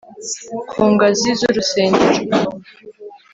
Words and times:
Ku 0.69 0.81
ngazi 0.91 1.29
zurusengero 1.39 2.39